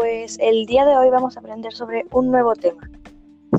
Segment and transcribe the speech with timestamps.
[0.00, 2.88] Pues el día de hoy vamos a aprender sobre un nuevo tema.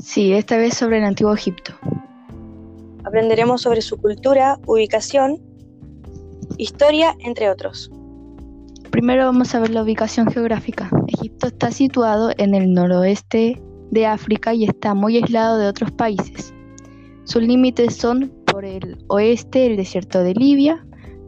[0.00, 1.74] Sí, esta vez sobre el Antiguo Egipto.
[3.04, 5.38] Aprenderemos sobre su cultura, ubicación,
[6.56, 7.90] historia, entre otros.
[8.90, 10.88] Primero vamos a ver la ubicación geográfica.
[11.08, 16.54] Egipto está situado en el noroeste de África y está muy aislado de otros países.
[17.24, 20.86] Sus límites son por el oeste el desierto de Libia,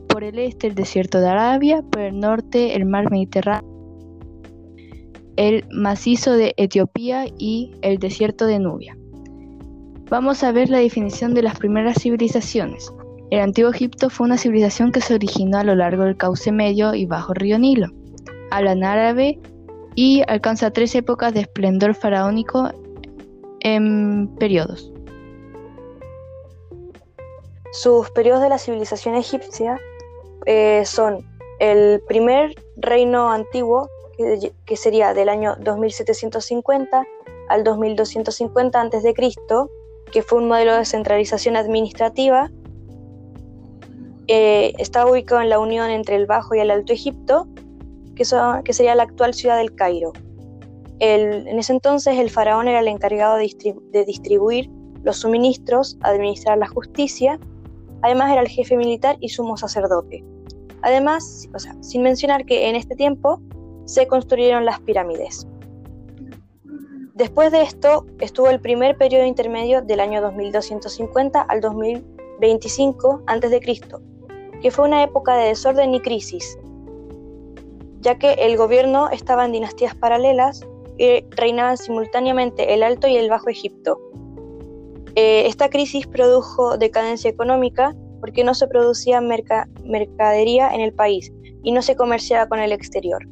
[0.09, 3.72] por el este el desierto de Arabia, por el norte el mar Mediterráneo,
[5.37, 8.97] el macizo de Etiopía y el desierto de Nubia.
[10.11, 12.93] Vamos a ver la definición de las primeras civilizaciones.
[13.31, 16.95] El antiguo Egipto fue una civilización que se originó a lo largo del cauce medio
[16.95, 17.89] y bajo río Nilo.
[18.51, 19.39] Hablan árabe
[19.95, 22.71] y alcanza tres épocas de esplendor faraónico
[23.61, 24.93] en periodos.
[27.73, 29.81] Sus periodos de la civilización egipcia
[30.45, 31.25] eh, son
[31.59, 33.89] el primer reino antiguo,
[34.65, 37.05] que, sería del año 2750
[37.49, 39.15] al 2250 a.C.,
[40.11, 42.51] que fue un modelo de centralización administrativa
[44.29, 47.47] eh, está ubicado en la unión entre el Bajo y el Alto Egipto,
[48.15, 48.25] que,
[48.65, 50.13] que sería la actual ciudad del Cairo.
[51.01, 54.71] en ese entonces el faraón era el encargado de, distribuir
[55.03, 57.41] los suministros, administrar la justicia,
[58.03, 60.25] además era el jefe militar y sumo sacerdote.
[60.83, 61.49] Además,
[61.81, 63.41] sin mencionar que en este tiempo
[63.85, 65.47] se construyeron las pirámides.
[67.15, 73.61] Después de esto estuvo el primer periodo intermedio del año 2250 al 2025 a.C.,
[74.61, 76.59] que fue una época de desorden y crisis,
[78.01, 83.29] ya que el gobierno estaba en dinastías paralelas y reinaban simultáneamente el Alto y el
[83.29, 84.01] Bajo Egipto.
[85.15, 91.31] Eh, esta crisis produjo decadencia económica porque no se producía mercadería en el país
[91.63, 93.23] y no se comerciaba con el exterior.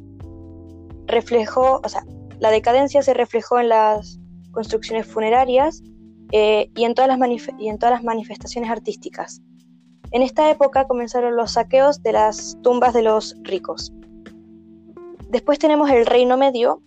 [1.11, 2.03] Reflejó, o sea,
[2.39, 4.19] la decadencia se reflejó en las
[4.51, 5.83] construcciones funerarias
[6.31, 7.19] eh, y, en todas las
[7.59, 9.41] y en todas las manifestaciones artísticas.
[10.11, 13.93] En esta época comenzaron los saqueos de las tumbas de los ricos.
[15.29, 16.81] Después tenemos el Reino Medio,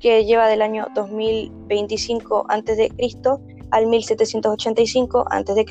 [0.00, 2.90] que lleva del año 2025 a.C.
[3.70, 5.66] al 1785 a.C.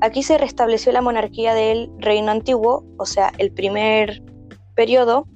[0.00, 4.22] Aquí se restableció la monarquía del Reino Antiguo, o sea, el primer
[4.74, 5.26] periodo,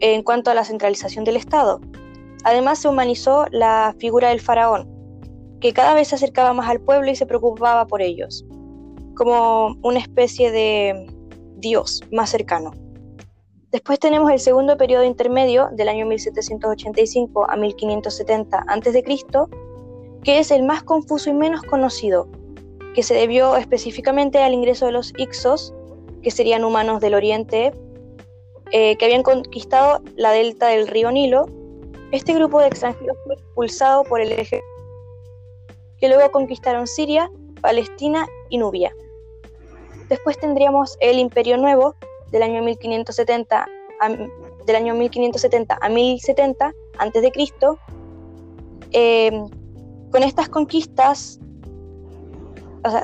[0.00, 1.80] en cuanto a la centralización del Estado.
[2.44, 4.88] Además se humanizó la figura del faraón,
[5.60, 8.44] que cada vez se acercaba más al pueblo y se preocupaba por ellos
[9.14, 11.06] como una especie de
[11.56, 12.72] dios más cercano.
[13.70, 19.04] Después tenemos el segundo periodo intermedio del año 1785 a 1570 a.C.,
[20.22, 22.28] que es el más confuso y menos conocido,
[22.94, 25.74] que se debió específicamente al ingreso de los Ixos,
[26.22, 27.72] que serían humanos del Oriente,
[28.70, 31.46] eh, que habían conquistado la delta del río Nilo.
[32.12, 34.64] Este grupo de extranjeros fue expulsado por el ejército,
[35.98, 37.30] que luego conquistaron Siria,
[37.60, 38.94] Palestina y Nubia.
[40.08, 41.96] Después tendríamos el Imperio Nuevo
[42.30, 43.66] del año 1570
[44.00, 47.78] a, del año 1570 a 1070 antes de Cristo.
[48.92, 49.48] Em,
[50.10, 51.40] con estas conquistas,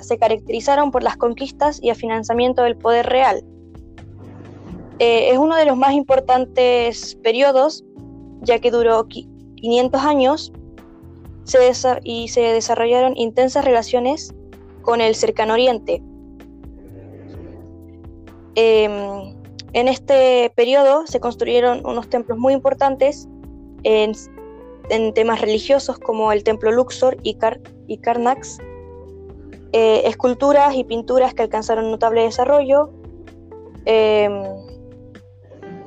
[0.03, 3.42] se caracterizaron por las conquistas y financiamiento del poder real.
[5.00, 7.84] Eh, es uno de los más importantes periodos,
[8.43, 10.53] ya que duró 500 años
[12.05, 14.33] y se desarrollaron intensas relaciones
[14.83, 16.00] con el cercano oriente,
[18.55, 19.34] Em,
[19.72, 23.28] en este periodo se construyeron unos templos muy importantes
[23.84, 24.12] en,
[25.15, 27.37] temas religiosos como el templo Luxor y,
[27.99, 28.59] Karnax,
[29.72, 32.91] eh, esculturas y pinturas que alcanzaron notable desarrollo.
[33.84, 34.33] Em,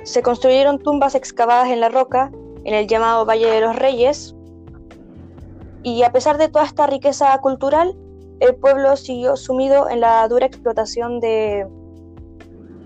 [0.03, 2.31] se construyeron tumbas excavadas en la roca
[2.66, 4.36] en el llamado Valle de los Reyes.
[5.84, 7.96] Y a pesar de toda esta riqueza cultural,
[8.40, 11.67] el pueblo siguió sumido en la dura explotación de,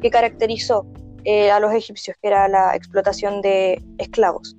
[0.02, 0.86] que caracterizó
[1.24, 4.56] eh, a los egipcios, que era la explotación de esclavos.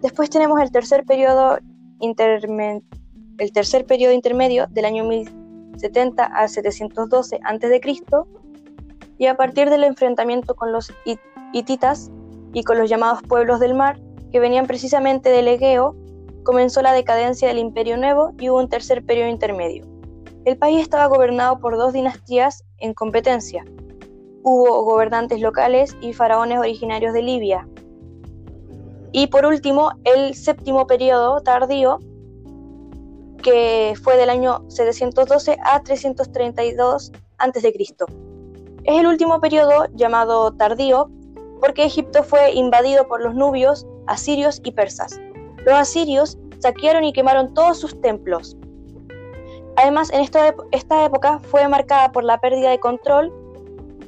[0.00, 1.58] Después tenemos el tercer periodo,
[2.00, 7.80] el tercer periodo intermedio del año 1070 a 712 a.C.
[9.18, 10.92] y a partir del enfrentamiento con los
[11.54, 12.10] hititas
[12.52, 13.98] y con los llamados pueblos del mar,
[14.30, 15.96] que venían precisamente del Egeo,
[16.42, 19.86] comenzó la decadencia del Imperio Nuevo y hubo un tercer periodo intermedio.
[20.44, 23.64] El país estaba gobernado por dos dinastías en competencia,
[24.42, 27.66] hubo gobernantes locales y faraones originarios de Libia.
[29.10, 31.98] Y por último, el séptimo periodo tardío,
[33.42, 37.74] que fue del año 712 a 332 a.C.
[38.84, 41.10] Es el último periodo llamado tardío
[41.64, 45.18] porque Egipto fue invadido por los nubios, asirios y persas.
[45.64, 48.54] Los asirios saquearon y quemaron todos sus templos.
[49.76, 53.32] Además, en esta, esta época fue marcada por la pérdida de control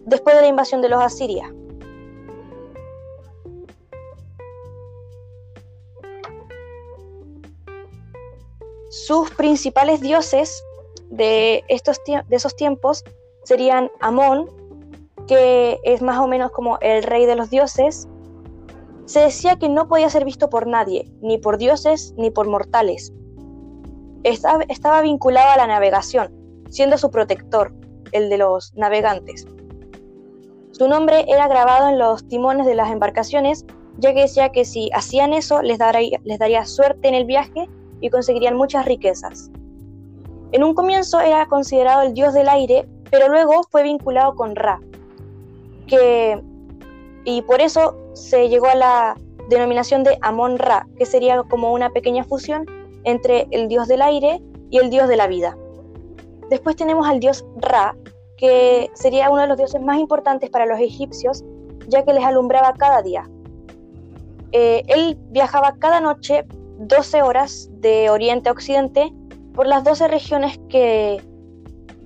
[0.05, 1.51] después de la invasión de los asirios.
[8.91, 10.63] Sus principales dioses
[11.09, 13.03] de, estos de esos tiempos
[13.45, 14.51] serían Amón,
[15.27, 18.09] que es más o menos como el rey de los dioses.
[19.07, 23.13] Se decía que no podía ser visto por nadie, ni por dioses ni por mortales.
[24.25, 26.35] Estaba, vinculado a la navegación,
[26.69, 27.73] siendo su protector,
[28.13, 29.47] el de los navegantes.
[30.73, 33.65] Su nombre era grabado en los timones de las embarcaciones,
[33.99, 37.69] ya que decía que si hacían eso les daría, les daría suerte en el viaje
[38.01, 39.51] y conseguirían muchas riquezas.
[40.53, 44.81] En un comienzo era considerado el dios del aire, pero luego fue vinculado con Ra,
[47.25, 49.17] y por eso se llegó a la
[49.49, 52.67] denominación de Amon Ra, que sería como una pequeña fusión
[53.05, 55.57] entre el dios del aire y el dios de la vida.
[56.51, 57.97] Después tenemos al dios Ra,
[58.37, 61.45] que sería uno de los dioses más importantes para los egipcios,
[61.89, 63.29] ya que les alumbraba cada día.
[64.53, 66.45] Eh, él viajaba cada noche
[66.79, 69.13] 12 horas de oriente a occidente
[69.55, 71.23] por las 12 regiones que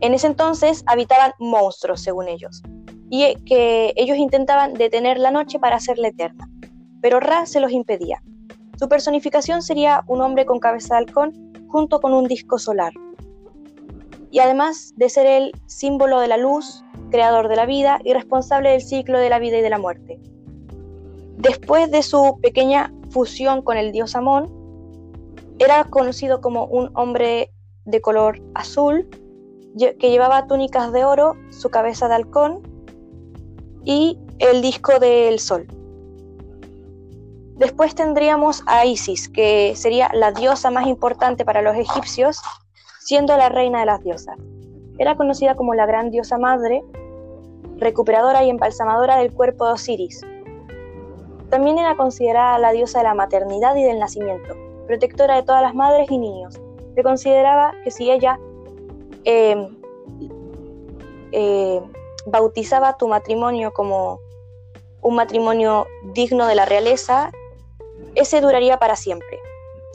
[0.01, 2.63] en ese entonces habitaban monstruos, según ellos,
[3.11, 6.49] y que ellos intentaban detener la noche para hacerla eterna,
[7.03, 8.23] pero Ra se los impedía.
[8.79, 12.93] Su personificación sería un hombre con cabeza de halcón junto con un disco solar.
[14.31, 18.71] Y además de ser el símbolo de la luz, creador de la vida y responsable
[18.71, 20.21] del ciclo de la vida y de la muerte.
[21.37, 24.49] Después de su pequeña fusión con el dios Amón,
[25.59, 27.53] era conocido como un hombre
[27.85, 29.09] de color azul
[29.77, 32.70] que llevaba túnicas de oro, su cabeza de halcón
[33.85, 35.67] y el disco del sol.
[37.57, 42.41] Después tendríamos a Isis, que sería la diosa más importante para los egipcios,
[43.01, 44.37] siendo la reina de las diosas.
[44.99, 46.83] Era conocida como la gran diosa madre,
[47.77, 50.23] recuperadora y embalsamadora del cuerpo de Osiris.
[51.51, 55.73] También era considerada la diosa de la maternidad y del nacimiento protectora de todas las
[55.73, 56.61] madres y niños.
[56.97, 58.41] Se consideraba que si ella
[59.25, 59.69] eh,
[61.31, 61.81] eh,
[62.31, 64.21] bautizaba tu matrimonio como
[65.03, 67.31] un matrimonio digno de la realeza,
[68.15, 69.39] ese duraría para siempre,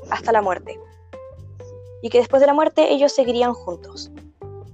[0.09, 0.79] hasta la muerte.
[2.01, 4.11] Y que después de la muerte ellos seguirían juntos.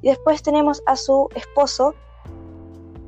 [0.01, 1.93] Y después tenemos a su esposo,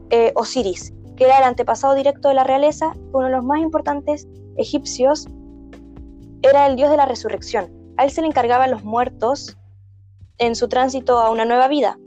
[0.10, 4.28] eh, Osiris, que era el antepasado directo de la realeza, uno de los más importantes
[4.58, 5.28] egipcios
[6.42, 7.72] era el dios de la resurrección.
[7.98, 9.58] A él se le encargaban los muertos
[10.38, 11.98] en su tránsito a una nueva vida.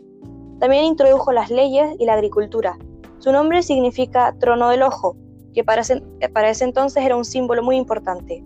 [0.58, 2.78] También introdujo las leyes y la agricultura.
[3.18, 5.16] Su nombre significa trono del ojo,
[5.54, 8.44] que para ese, entonces era un símbolo muy importante.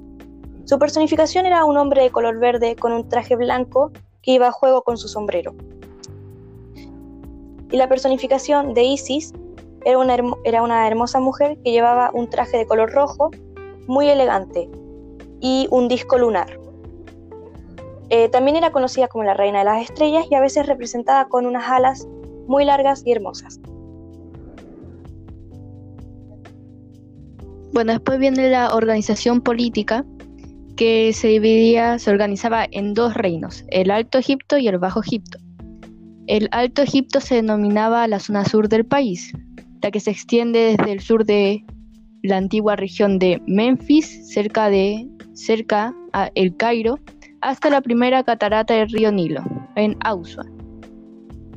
[0.64, 3.90] Su personificación era un hombre de color verde con un traje blanco
[4.22, 5.54] que iba a juego con su sombrero.
[7.70, 9.32] Y la personificación de Isis
[9.84, 13.30] era una hermosa mujer que llevaba un traje de color rojo
[13.86, 14.68] muy elegante,
[15.40, 16.58] y un disco lunar.
[18.10, 21.46] Eh, también era conocida como la reina de las estrellas y a veces representada con
[21.46, 22.08] unas alas
[22.48, 23.60] muy largas y hermosas.
[27.72, 30.04] Bueno, después viene la organización política
[30.76, 35.38] que se dividía, se organizaba en dos reinos, el Alto Egipto y el Bajo Egipto.
[36.26, 39.32] El Alto Egipto se denominaba la zona sur del país,
[39.82, 41.64] la que se extiende desde el sur de
[42.22, 46.98] la antigua región de Memphis, cerca de cerca a El Cairo,
[47.40, 49.42] hasta la primera catarata del río Nilo,
[49.76, 50.44] en Ausua.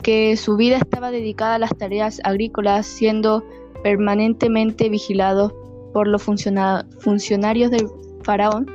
[0.03, 3.45] que su vida estaba dedicada a las tareas agrícolas, siendo
[3.83, 5.53] permanentemente vigilados
[5.93, 7.89] por los funcionarios del
[8.23, 8.67] faraón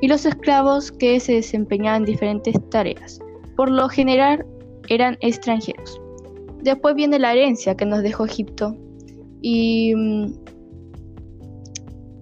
[0.00, 3.20] y los esclavos que se desempeñaban en diferentes tareas.
[3.56, 4.44] Por lo general
[4.88, 6.00] eran extranjeros.
[6.62, 8.76] Después viene la herencia que nos dejó Egipto
[9.40, 10.43] y mm,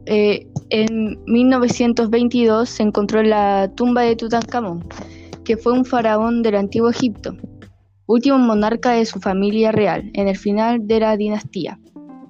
[0.07, 4.85] eh, en 1922 se encontró la tumba de Tutankamón,
[5.45, 7.37] que fue un faraón del antiguo Egipto,
[8.07, 11.79] último monarca de su familia real en el final de la dinastía.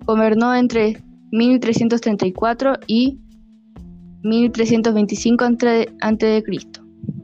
[0.04, 3.18] Gobernó entre 1334 y
[4.22, 6.44] 1325 a.C.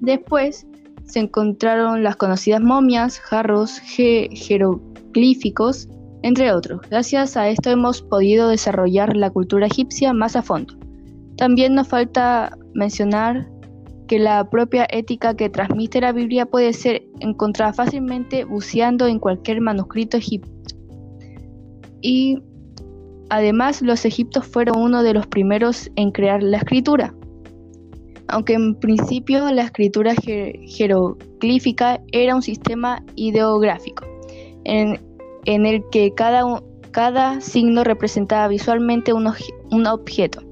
[0.01, 0.67] Después
[1.05, 5.89] se encontraron las conocidas momias, jarros, jeroglíficos,
[6.23, 6.81] entre otros.
[6.91, 10.75] Gracias a esto hemos podido desarrollar la cultura egipcia más a fondo.
[11.37, 13.49] También nos falta mencionar
[14.09, 19.61] que la propia ética que transmite la Biblia puede ser encontrada fácilmente buceando en cualquier
[19.61, 20.55] manuscrito egipcio.
[22.01, 22.39] Y
[23.31, 27.15] Además, los egipcios fueron uno de los primeros en crear la escritura.
[28.29, 34.05] Aunque en principio la escritura jeroglífica era un sistema ideográfico,
[35.49, 36.43] el que cada,
[36.91, 39.33] cada, signo representaba visualmente un,
[39.71, 40.43] un objeto.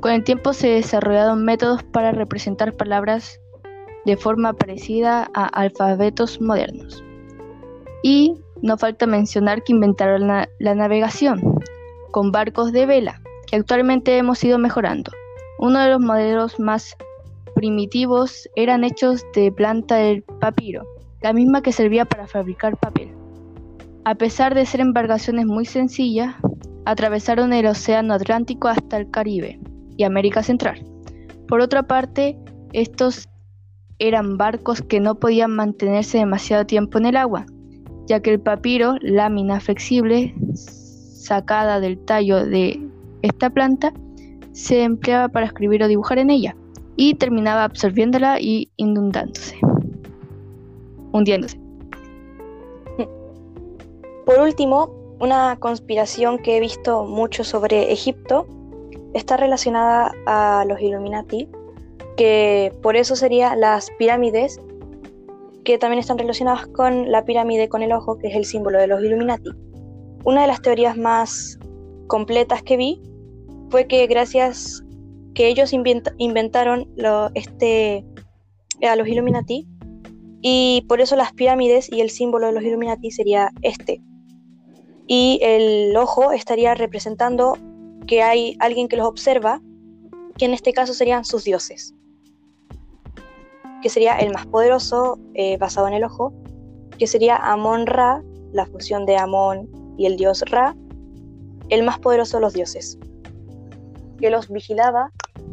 [0.00, 3.38] Con el tiempo se desarrollaron métodos para representar palabras
[4.04, 7.04] de forma parecida a alfabetos modernos.
[8.02, 11.60] Y no falta mencionar que inventaron la navegación,
[12.10, 15.10] con barcos de vela, que actualmente hemos ido mejorando.
[15.58, 16.96] Uno de los modelos más
[17.54, 20.84] primitivos eran hechos de planta del papiro,
[21.20, 23.21] la misma que servía para fabricar papel.
[24.04, 26.34] A pesar de ser embarcaciones muy sencillas,
[26.86, 29.60] atravesaron el Océano Atlántico hasta el Caribe
[29.96, 30.84] y América Central.
[31.46, 32.36] Por otra parte,
[32.72, 33.28] estos
[34.00, 37.46] eran barcos que no podían mantenerse demasiado tiempo en el agua,
[38.08, 42.84] ya que el papiro, lámina flexible, sacada del tallo de
[43.22, 43.92] esta planta
[44.50, 46.56] se empleaba para escribir o dibujar en ella
[46.96, 49.56] y terminaba absorbiéndola y inundándose,
[51.12, 51.61] hundiéndose.
[54.24, 58.46] Por último, una conspiración que he visto mucho sobre Egipto
[59.14, 61.48] está relacionada a los Illuminati,
[62.16, 64.60] que por eso serían las pirámides,
[65.64, 68.86] que también están relacionadas con la pirámide con el ojo, que es el símbolo de
[68.86, 69.50] los Illuminati.
[70.24, 71.58] Una de las teorías más
[72.06, 73.02] completas que vi
[73.70, 74.82] fue que gracias
[75.34, 76.88] que ellos inventaron
[77.34, 78.04] este,
[78.86, 79.66] a los Illuminati
[80.42, 84.00] y por eso las pirámides y el símbolo de los Illuminati sería este.
[85.06, 87.58] Y el ojo estaría representando
[88.06, 89.60] que hay alguien que los observa,
[90.36, 91.94] que en este caso serían sus dioses,
[93.82, 96.32] que sería el más poderoso eh, basado en el ojo,
[96.98, 100.76] que sería Amon Ra, la fusión de Amon y el dios Ra,
[101.68, 102.98] el más poderoso de los dioses,
[104.18, 105.10] que los vigilaba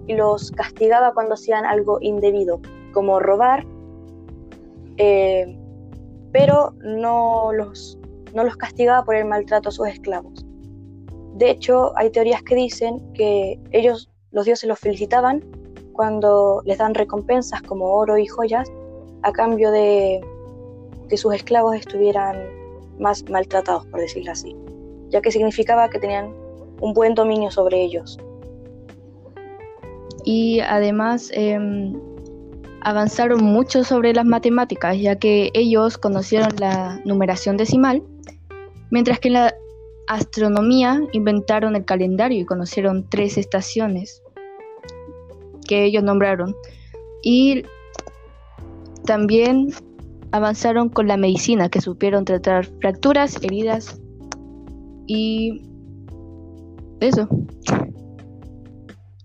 [0.07, 2.61] y los castigaba cuando hacían algo indebido,
[2.93, 3.65] como robar,
[4.97, 5.57] eh,
[6.31, 7.98] pero no los,
[8.33, 10.45] no los castigaba por el maltrato a sus esclavos.
[11.35, 15.43] De hecho, hay teorías que dicen que ellos, los dioses, los felicitaban
[15.93, 18.71] cuando les dan recompensas como oro y joyas
[19.23, 20.21] a cambio de
[21.09, 22.37] que sus esclavos estuvieran
[22.99, 24.55] más maltratados, por decirlo así,
[25.09, 26.33] ya que significaba que tenían
[26.81, 28.17] un buen dominio sobre ellos.
[30.25, 31.93] Y además em,
[32.81, 38.03] avanzaron mucho sobre las matemáticas, ya que ellos conocieron la numeración decimal,
[38.91, 39.53] mientras que en la
[40.07, 44.23] astronomía inventaron el calendario y conocieron tres estaciones
[45.67, 46.55] que ellos nombraron.
[47.21, 47.63] Y
[49.05, 49.69] también
[50.31, 54.01] avanzaron con la medicina, que supieron tratar fracturas, heridas
[55.07, 55.61] y
[56.99, 57.27] eso.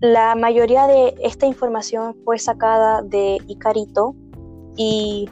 [0.01, 4.15] La mayoría de esta información fue sacada de Icarito
[4.77, 5.29] y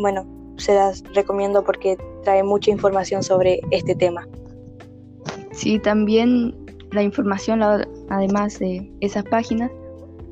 [0.00, 0.26] bueno,
[0.56, 4.26] se las recomiendo porque trae mucha información sobre este tema.
[5.52, 6.54] Sí, también
[6.92, 7.62] la información,
[8.08, 9.70] además de esas páginas,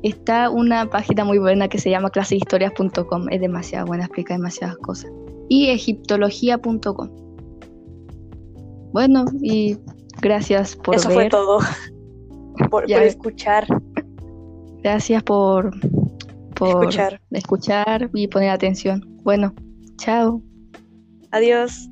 [0.03, 3.29] está una página muy buena que se llama clasehistorias.com.
[3.29, 5.11] Es demasiado buena, explica demasiadas cosas.
[5.49, 7.09] y egiptología.com.
[8.93, 9.77] Bueno, y
[10.21, 11.59] gracias por Eso fue todo.
[12.69, 13.65] por, escuchar.
[14.83, 15.71] Gracias por,
[16.59, 17.21] por escuchar.
[17.31, 19.01] escuchar y poner atención.
[19.23, 19.53] Bueno,
[19.97, 20.41] chao.
[21.31, 21.89] Adiós.